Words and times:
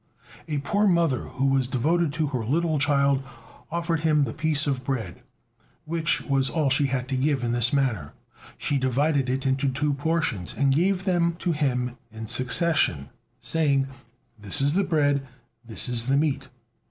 A 0.47 0.57
poor 0.57 0.87
mother 0.87 1.25
who 1.25 1.45
was 1.45 1.67
devoted 1.67 2.11
to 2.13 2.25
her 2.29 2.43
little 2.43 2.79
child 2.79 3.21
offered 3.69 3.99
him 3.99 4.23
the 4.23 4.33
piece 4.33 4.65
of 4.65 4.83
bread 4.83 5.21
which 5.85 6.23
was 6.23 6.49
all 6.49 6.71
she 6.71 6.87
had 6.87 7.07
to 7.09 7.15
give 7.15 7.43
in 7.43 7.51
this 7.51 7.71
manner: 7.71 8.13
she 8.57 8.79
divided 8.79 9.29
it 9.29 9.45
into 9.45 9.69
two 9.69 9.93
portions, 9.93 10.57
and 10.57 10.73
gave 10.73 11.03
them 11.05 11.35
to 11.35 11.51
him 11.51 11.99
in 12.11 12.27
succession, 12.27 13.09
saying: 13.39 13.85
"This 14.39 14.59
is 14.59 14.73
the 14.73 14.83
bread, 14.83 15.21
this 15.63 15.87
is 15.87 16.07
the 16.07 16.17
meat." 16.17 16.47